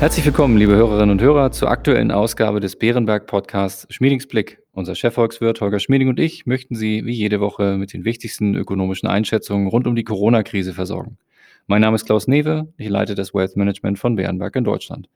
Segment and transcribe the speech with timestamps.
[0.00, 4.62] Herzlich willkommen, liebe Hörerinnen und Hörer, zur aktuellen Ausgabe des Bärenberg Podcasts Schmiedings Blick.
[4.72, 9.10] Unser Chefvolkswirt Holger Schmieding und ich möchten Sie wie jede Woche mit den wichtigsten ökonomischen
[9.10, 11.18] Einschätzungen rund um die Corona-Krise versorgen.
[11.66, 15.10] Mein Name ist Klaus Newe, ich leite das Wealth Management von Bärenberg in Deutschland.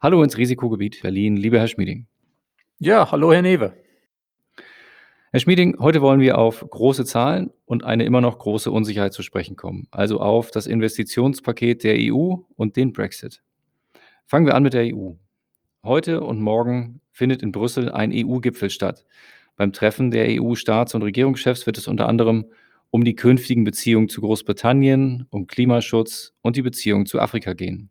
[0.00, 2.08] Hallo ins Risikogebiet Berlin, lieber Herr Schmieding.
[2.80, 3.74] Ja, hallo Herr Newe.
[5.30, 9.22] Herr Schmieding, heute wollen wir auf große Zahlen und eine immer noch große Unsicherheit zu
[9.22, 13.40] sprechen kommen, also auf das Investitionspaket der EU und den Brexit.
[14.28, 15.12] Fangen wir an mit der EU.
[15.84, 19.04] Heute und morgen findet in Brüssel ein EU-Gipfel statt.
[19.54, 22.46] Beim Treffen der EU-Staats- und Regierungschefs wird es unter anderem
[22.90, 27.90] um die künftigen Beziehungen zu Großbritannien, um Klimaschutz und die Beziehungen zu Afrika gehen.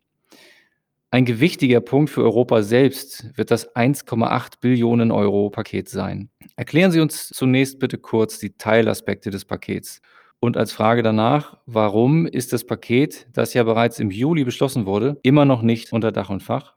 [1.10, 6.28] Ein gewichtiger Punkt für Europa selbst wird das 1,8 Billionen Euro Paket sein.
[6.56, 10.02] Erklären Sie uns zunächst bitte kurz die Teilaspekte des Pakets.
[10.46, 15.18] Und als Frage danach, warum ist das Paket, das ja bereits im Juli beschlossen wurde,
[15.24, 16.76] immer noch nicht unter Dach und Fach?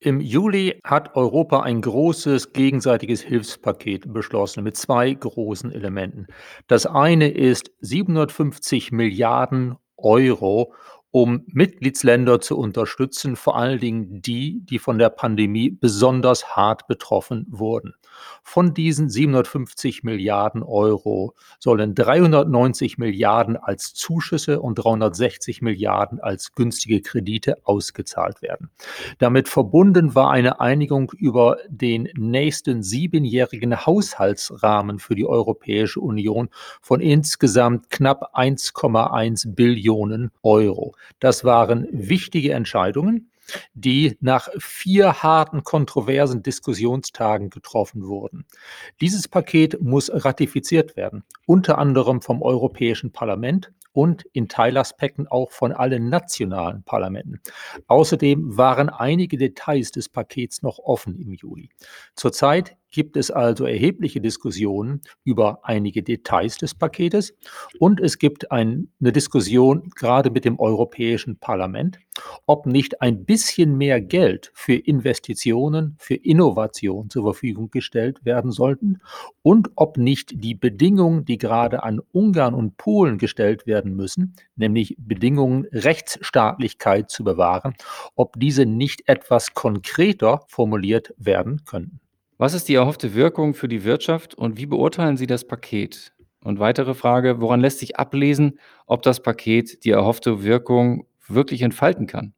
[0.00, 6.26] Im Juli hat Europa ein großes gegenseitiges Hilfspaket beschlossen mit zwei großen Elementen.
[6.66, 10.74] Das eine ist 750 Milliarden Euro,
[11.14, 17.46] um Mitgliedsländer zu unterstützen, vor allen Dingen die, die von der Pandemie besonders hart betroffen
[17.48, 17.94] wurden.
[18.42, 27.00] Von diesen 750 Milliarden Euro sollen 390 Milliarden als Zuschüsse und 360 Milliarden als günstige
[27.00, 28.70] Kredite ausgezahlt werden.
[29.18, 36.48] Damit verbunden war eine Einigung über den nächsten siebenjährigen Haushaltsrahmen für die Europäische Union
[36.80, 40.94] von insgesamt knapp 1,1 Billionen Euro.
[41.20, 43.30] Das waren wichtige Entscheidungen,
[43.74, 48.46] die nach vier harten, kontroversen Diskussionstagen getroffen wurden.
[49.00, 55.72] Dieses Paket muss ratifiziert werden, unter anderem vom Europäischen Parlament und in Teilaspekten auch von
[55.72, 57.40] allen nationalen Parlamenten.
[57.86, 61.70] Außerdem waren einige Details des Pakets noch offen im Juli.
[62.16, 67.34] Zurzeit gibt es also erhebliche Diskussionen über einige Details des Paketes
[67.78, 71.98] und es gibt ein, eine Diskussion gerade mit dem Europäischen Parlament,
[72.46, 79.00] ob nicht ein bisschen mehr Geld für Investitionen, für Innovation zur Verfügung gestellt werden sollten
[79.42, 84.96] und ob nicht die Bedingungen, die gerade an Ungarn und Polen gestellt werden müssen, nämlich
[84.98, 87.74] Bedingungen Rechtsstaatlichkeit zu bewahren,
[88.14, 92.00] ob diese nicht etwas konkreter formuliert werden könnten.
[92.36, 96.12] Was ist die erhoffte Wirkung für die Wirtschaft und wie beurteilen Sie das Paket?
[96.42, 102.06] Und weitere Frage, woran lässt sich ablesen, ob das Paket die erhoffte Wirkung wirklich entfalten
[102.06, 102.34] kann?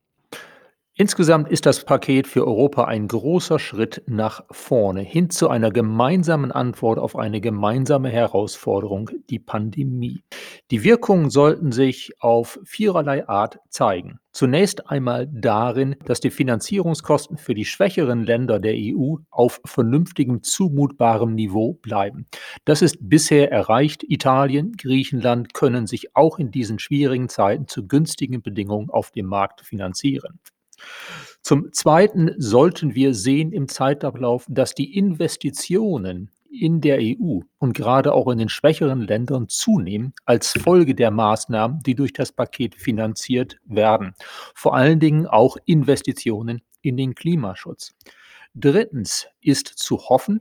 [0.98, 6.50] Insgesamt ist das Paket für Europa ein großer Schritt nach vorne hin zu einer gemeinsamen
[6.50, 10.22] Antwort auf eine gemeinsame Herausforderung, die Pandemie.
[10.70, 14.20] Die Wirkungen sollten sich auf viererlei Art zeigen.
[14.32, 21.34] Zunächst einmal darin, dass die Finanzierungskosten für die schwächeren Länder der EU auf vernünftigem, zumutbarem
[21.34, 22.26] Niveau bleiben.
[22.64, 24.02] Das ist bisher erreicht.
[24.02, 29.60] Italien, Griechenland können sich auch in diesen schwierigen Zeiten zu günstigen Bedingungen auf dem Markt
[29.60, 30.40] finanzieren.
[31.42, 38.12] Zum Zweiten sollten wir sehen im Zeitablauf, dass die Investitionen in der EU und gerade
[38.12, 43.58] auch in den schwächeren Ländern zunehmen als Folge der Maßnahmen, die durch das Paket finanziert
[43.64, 44.14] werden.
[44.54, 47.94] Vor allen Dingen auch Investitionen in den Klimaschutz.
[48.58, 50.40] Drittens ist zu hoffen,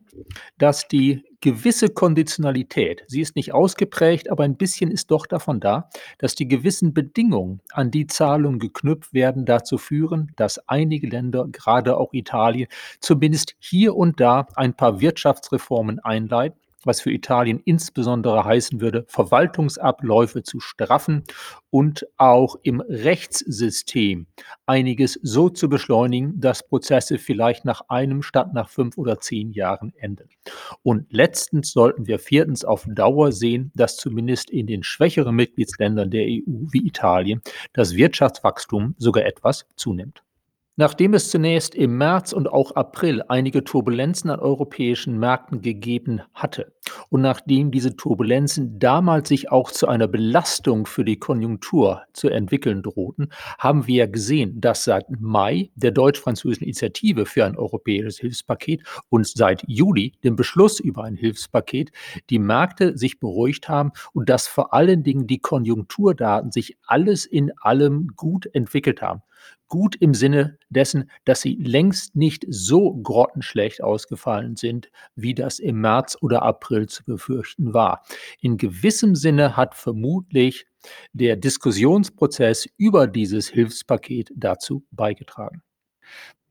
[0.58, 5.90] dass die gewisse Konditionalität, sie ist nicht ausgeprägt, aber ein bisschen ist doch davon da,
[6.18, 11.98] dass die gewissen Bedingungen, an die Zahlungen geknüpft werden, dazu führen, dass einige Länder, gerade
[11.98, 12.70] auch Italien,
[13.02, 20.44] zumindest hier und da ein paar Wirtschaftsreformen einleiten was für Italien insbesondere heißen würde, Verwaltungsabläufe
[20.44, 21.24] zu straffen
[21.70, 24.28] und auch im Rechtssystem
[24.66, 29.94] einiges so zu beschleunigen, dass Prozesse vielleicht nach einem statt nach fünf oder zehn Jahren
[29.98, 30.30] enden.
[30.84, 36.26] Und letztens sollten wir viertens auf Dauer sehen, dass zumindest in den schwächeren Mitgliedsländern der
[36.26, 37.42] EU wie Italien
[37.74, 40.25] das Wirtschaftswachstum sogar etwas zunimmt.
[40.78, 46.74] Nachdem es zunächst im März und auch April einige Turbulenzen an europäischen Märkten gegeben hatte
[47.10, 52.84] und nachdem diese Turbulenzen damals sich auch zu einer Belastung für die Konjunktur zu entwickeln
[52.84, 59.26] drohten, haben wir gesehen, dass seit Mai der deutsch-französischen Initiative für ein europäisches Hilfspaket und
[59.26, 61.94] seit Juli dem Beschluss über ein Hilfspaket
[62.30, 67.54] die Märkte sich beruhigt haben und dass vor allen Dingen die Konjunkturdaten sich alles in
[67.62, 69.22] allem gut entwickelt haben
[69.68, 75.82] gut im Sinne dessen, dass sie längst nicht so grottenschlecht ausgefallen sind, wie das im
[75.82, 78.04] März oder April zu befürchten war.
[78.40, 80.66] In gewissem Sinne hat vermutlich
[81.14, 85.65] der Diskussionsprozess über dieses Hilfspaket dazu beigetragen.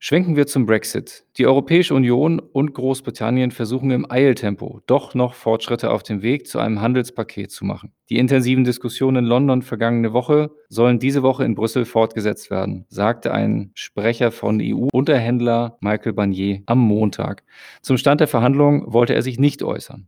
[0.07, 1.25] Schwenken wir zum Brexit.
[1.39, 6.59] Die Europäische Union und Großbritannien versuchen im Eiltempo doch noch Fortschritte auf dem Weg zu
[6.59, 7.95] einem Handelspaket zu machen.
[8.11, 13.33] Die intensiven Diskussionen in London vergangene Woche sollen diese Woche in Brüssel fortgesetzt werden, sagte
[13.33, 17.43] ein Sprecher von EU-Unterhändler Michael Barnier am Montag.
[17.81, 20.07] Zum Stand der Verhandlungen wollte er sich nicht äußern.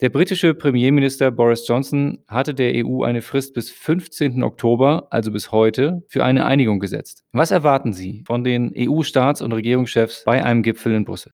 [0.00, 4.42] Der britische Premierminister Boris Johnson hatte der EU eine Frist bis 15.
[4.42, 7.22] Oktober, also bis heute, für eine Einigung gesetzt.
[7.32, 11.32] Was erwarten Sie von den EU-Staats- und Regierungschefs bei einem Gipfel in Brüssel?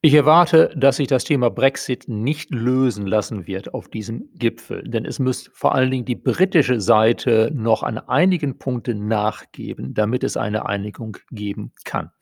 [0.00, 5.04] Ich erwarte, dass sich das Thema Brexit nicht lösen lassen wird auf diesem Gipfel, denn
[5.04, 10.36] es muss vor allen Dingen die britische Seite noch an einigen Punkten nachgeben, damit es
[10.36, 12.12] eine Einigung geben kann.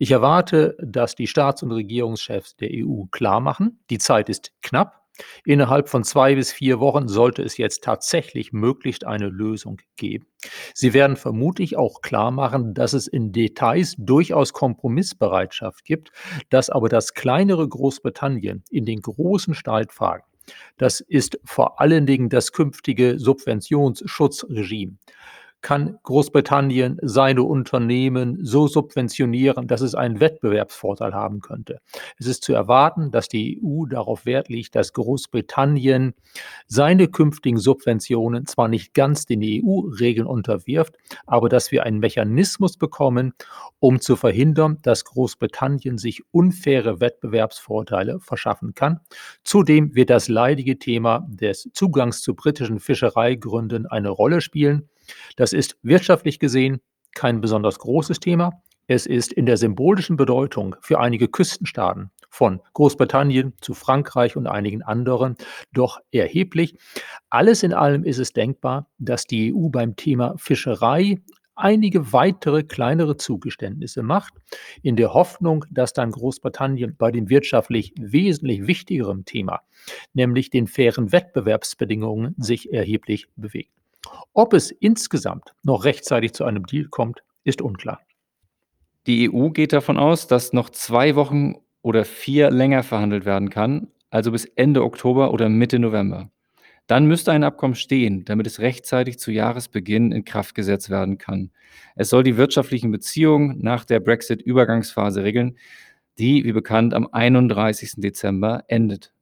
[0.00, 5.03] Ich erwarte, dass die Staats- und Regierungschefs der EU klarmachen, die Zeit ist knapp.
[5.44, 10.26] Innerhalb von zwei bis vier Wochen sollte es jetzt tatsächlich möglichst eine Lösung geben.
[10.74, 16.10] Sie werden vermutlich auch klar machen, dass es in Details durchaus Kompromissbereitschaft gibt,
[16.50, 20.24] dass aber das kleinere Großbritannien in den großen Streitfragen
[20.76, 24.98] das ist vor allen Dingen das künftige Subventionsschutzregime
[25.64, 31.80] kann Großbritannien seine Unternehmen so subventionieren, dass es einen Wettbewerbsvorteil haben könnte.
[32.18, 36.14] Es ist zu erwarten, dass die EU darauf Wert legt, dass Großbritannien
[36.66, 40.96] seine künftigen Subventionen zwar nicht ganz den EU-Regeln unterwirft,
[41.26, 43.32] aber dass wir einen Mechanismus bekommen,
[43.80, 49.00] um zu verhindern, dass Großbritannien sich unfaire Wettbewerbsvorteile verschaffen kann.
[49.44, 54.90] Zudem wird das leidige Thema des Zugangs zu britischen Fischereigründen eine Rolle spielen.
[55.36, 56.80] Das ist wirtschaftlich gesehen
[57.14, 58.62] kein besonders großes Thema.
[58.86, 64.82] Es ist in der symbolischen Bedeutung für einige Küstenstaaten von Großbritannien zu Frankreich und einigen
[64.82, 65.36] anderen
[65.72, 66.76] doch erheblich.
[67.30, 71.22] Alles in allem ist es denkbar, dass die EU beim Thema Fischerei
[71.54, 74.34] einige weitere kleinere Zugeständnisse macht,
[74.82, 79.60] in der Hoffnung, dass dann Großbritannien bei dem wirtschaftlich wesentlich wichtigeren Thema,
[80.12, 83.70] nämlich den fairen Wettbewerbsbedingungen, sich erheblich bewegt.
[84.32, 88.00] Ob es insgesamt noch rechtzeitig zu einem Deal kommt, ist unklar.
[89.06, 93.88] Die EU geht davon aus, dass noch zwei Wochen oder vier länger verhandelt werden kann,
[94.10, 96.30] also bis Ende Oktober oder Mitte November.
[96.86, 101.50] Dann müsste ein Abkommen stehen, damit es rechtzeitig zu Jahresbeginn in Kraft gesetzt werden kann.
[101.96, 105.56] Es soll die wirtschaftlichen Beziehungen nach der Brexit-Übergangsphase regeln,
[106.18, 107.94] die, wie bekannt, am 31.
[107.96, 109.12] Dezember endet.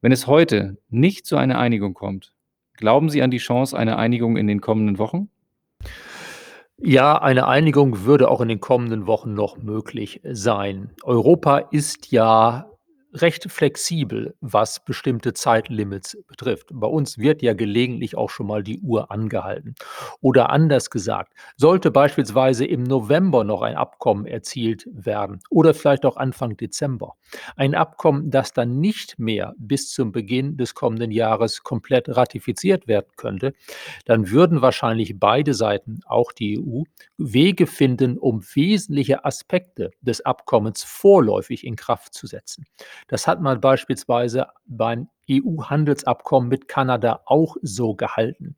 [0.00, 2.32] Wenn es heute nicht zu einer Einigung kommt,
[2.76, 5.28] Glauben Sie an die Chance einer Einigung in den kommenden Wochen?
[6.78, 10.90] Ja, eine Einigung würde auch in den kommenden Wochen noch möglich sein.
[11.02, 12.66] Europa ist ja
[13.22, 16.68] recht flexibel, was bestimmte Zeitlimits betrifft.
[16.72, 19.74] Bei uns wird ja gelegentlich auch schon mal die Uhr angehalten.
[20.20, 26.16] Oder anders gesagt, sollte beispielsweise im November noch ein Abkommen erzielt werden oder vielleicht auch
[26.16, 27.14] Anfang Dezember,
[27.56, 33.10] ein Abkommen, das dann nicht mehr bis zum Beginn des kommenden Jahres komplett ratifiziert werden
[33.16, 33.52] könnte,
[34.04, 36.82] dann würden wahrscheinlich beide Seiten, auch die EU,
[37.16, 42.66] Wege finden, um wesentliche Aspekte des Abkommens vorläufig in Kraft zu setzen.
[43.06, 48.56] Das hat man beispielsweise beim EU-Handelsabkommen mit Kanada auch so gehalten.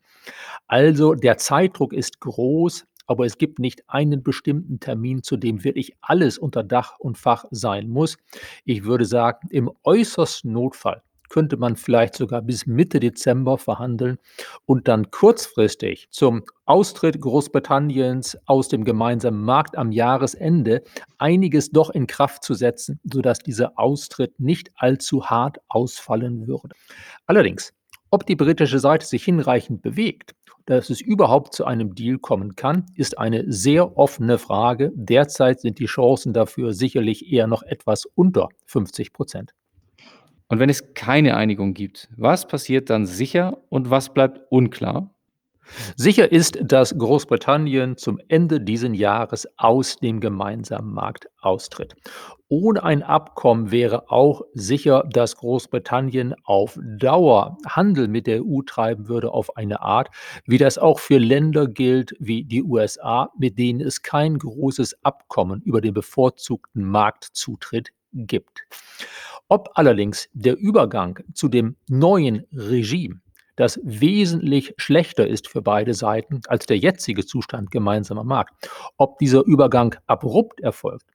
[0.66, 5.96] Also der Zeitdruck ist groß, aber es gibt nicht einen bestimmten Termin, zu dem wirklich
[6.02, 8.18] alles unter Dach und Fach sein muss.
[8.64, 14.18] Ich würde sagen, im äußersten Notfall könnte man vielleicht sogar bis Mitte Dezember verhandeln
[14.66, 20.82] und dann kurzfristig zum Austritt Großbritanniens aus dem gemeinsamen Markt am Jahresende
[21.18, 26.74] einiges doch in Kraft zu setzen, sodass dieser Austritt nicht allzu hart ausfallen würde.
[27.26, 27.72] Allerdings,
[28.10, 30.34] ob die britische Seite sich hinreichend bewegt,
[30.68, 34.92] dass es überhaupt zu einem Deal kommen kann, ist eine sehr offene Frage.
[34.94, 39.54] Derzeit sind die Chancen dafür sicherlich eher noch etwas unter 50 Prozent.
[40.48, 45.10] Und wenn es keine Einigung gibt, was passiert dann sicher und was bleibt unklar?
[45.96, 51.94] Sicher ist, dass Großbritannien zum Ende dieses Jahres aus dem gemeinsamen Markt austritt.
[52.48, 59.08] Ohne ein Abkommen wäre auch sicher, dass Großbritannien auf Dauer Handel mit der EU treiben
[59.08, 60.08] würde auf eine Art,
[60.46, 65.60] wie das auch für Länder gilt wie die USA, mit denen es kein großes Abkommen
[65.62, 68.62] über den bevorzugten Marktzutritt gibt.
[69.50, 73.22] Ob allerdings der Übergang zu dem neuen Regime,
[73.56, 79.44] das wesentlich schlechter ist für beide Seiten als der jetzige Zustand gemeinsamer Markt, ob dieser
[79.44, 81.06] Übergang abrupt erfolgt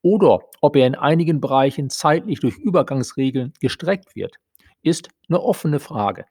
[0.00, 4.36] oder ob er in einigen Bereichen zeitlich durch Übergangsregeln gestreckt wird,
[4.82, 6.24] ist eine offene Frage.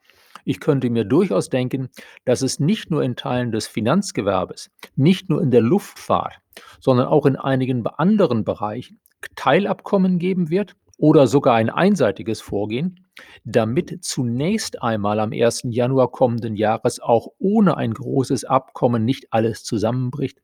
[0.46, 1.90] Ich könnte mir durchaus denken,
[2.26, 6.40] dass es nicht nur in Teilen des Finanzgewerbes, nicht nur in der Luftfahrt,
[6.80, 9.00] sondern auch in einigen anderen Bereichen
[9.36, 13.08] Teilabkommen geben wird oder sogar ein einseitiges Vorgehen,
[13.44, 15.64] damit zunächst einmal am 1.
[15.64, 20.38] Januar kommenden Jahres auch ohne ein großes Abkommen nicht alles zusammenbricht,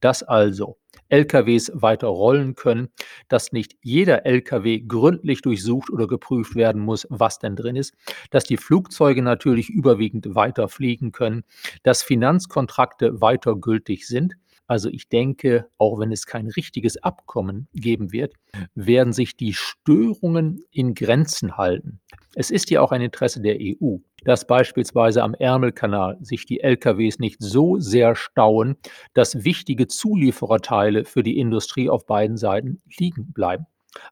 [0.00, 0.76] dass also
[1.08, 2.90] LKWs weiter rollen können,
[3.28, 7.94] dass nicht jeder LKW gründlich durchsucht oder geprüft werden muss, was denn drin ist,
[8.30, 11.42] dass die Flugzeuge natürlich überwiegend weiter fliegen können,
[11.84, 14.34] dass Finanzkontrakte weiter gültig sind
[14.72, 18.32] also ich denke, auch wenn es kein richtiges Abkommen geben wird,
[18.74, 22.00] werden sich die Störungen in Grenzen halten.
[22.36, 27.18] Es ist ja auch ein Interesse der EU, dass beispielsweise am Ärmelkanal sich die LKWs
[27.18, 28.76] nicht so sehr stauen,
[29.12, 33.66] dass wichtige Zuliefererteile für die Industrie auf beiden Seiten liegen bleiben.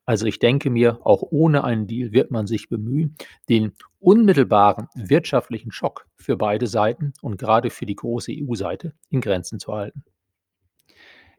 [0.04, 3.16] Also ich denke mir, auch ohne einen Deal wird man sich bemühen,
[3.48, 9.58] den unmittelbaren wirtschaftlichen Schock für beide Seiten und gerade für die große EU-Seite in Grenzen
[9.58, 10.04] zu halten.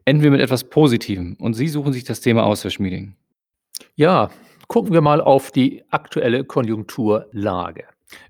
[0.04, 3.14] Enden wir mit etwas Positivem und Sie suchen sich das Thema aus, Herr Schmieding.
[3.94, 4.30] Ja,
[4.66, 7.84] gucken wir mal auf die aktuelle Konjunkturlage.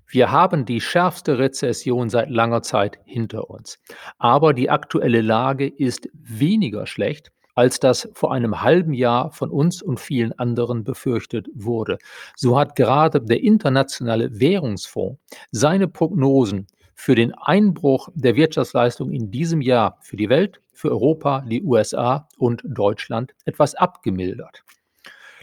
[0.07, 3.79] Wir haben die schärfste Rezession seit langer Zeit hinter uns.
[4.19, 9.81] Aber die aktuelle Lage ist weniger schlecht, als das vor einem halben Jahr von uns
[9.81, 11.97] und vielen anderen befürchtet wurde.
[12.35, 15.19] So hat gerade der Internationale Währungsfonds
[15.51, 21.41] seine Prognosen für den Einbruch der Wirtschaftsleistung in diesem Jahr für die Welt, für Europa,
[21.41, 24.63] die USA und Deutschland etwas abgemildert.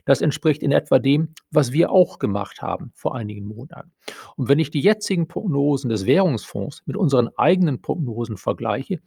[0.05, 3.93] Das entspricht in etwa dem, was wir auch gemacht haben vor einigen Monaten.
[4.37, 9.01] Und wenn ich die jetzigen Prognosen des Währungsfonds mit unseren eigenen Prognosen vergleiche,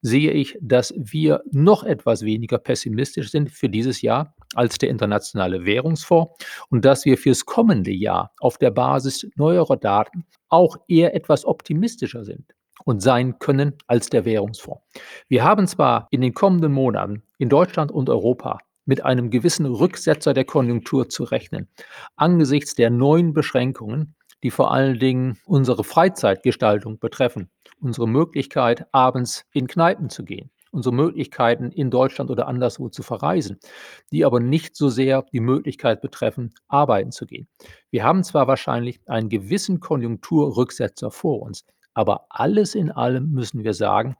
[0.00, 5.64] sehe ich, dass wir noch etwas weniger pessimistisch sind für dieses Jahr als der Internationale
[5.64, 11.44] Währungsfonds und dass wir fürs kommende Jahr auf der Basis neuerer Daten auch eher etwas
[11.44, 14.82] optimistischer sind und sein können als der Währungsfonds.
[15.28, 20.32] Wir haben zwar in den kommenden Monaten in Deutschland und Europa mit einem gewissen Rücksetzer
[20.32, 21.68] der Konjunktur zu rechnen,
[22.16, 27.50] angesichts der neuen Beschränkungen, die vor allen Dingen unsere Freizeitgestaltung betreffen,
[27.80, 33.58] unsere Möglichkeit, abends in Kneipen zu gehen, unsere Möglichkeiten in Deutschland oder anderswo zu verreisen,
[34.12, 37.48] die aber nicht so sehr die Möglichkeit betreffen, arbeiten zu gehen.
[37.90, 41.64] Wir haben zwar wahrscheinlich einen gewissen Konjunkturrücksetzer vor uns,
[41.98, 44.14] aber alles in allem müssen wir sagen,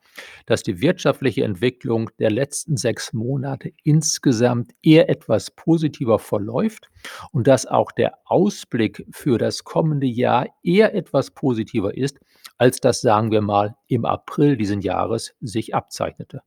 [0.46, 6.88] dass die wirtschaftliche Entwicklung der letzten sechs Monate insgesamt eher etwas positiver verläuft
[7.30, 12.18] und dass auch der Ausblick für das kommende Jahr eher etwas positiver ist,
[12.58, 16.42] als das, sagen wir mal, im April diesen Jahres sich abzeichnete.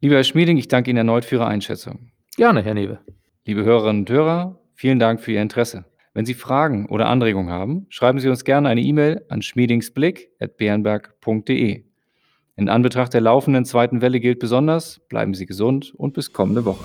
[0.00, 2.10] Lieber Herr Schmieding, ich danke Ihnen erneut für Ihre Einschätzung.
[2.36, 3.00] Gerne, Herr Newe.
[3.44, 5.84] Liebe Hörerinnen und Hörer, vielen Dank für Ihr Interesse.
[6.14, 11.84] Wenn Sie Fragen oder Anregungen haben, schreiben Sie uns gerne eine E-Mail an schmiedingsblick.bernberg.de.
[12.56, 16.84] In Anbetracht der laufenden zweiten Welle gilt besonders, bleiben Sie gesund und bis kommende Woche.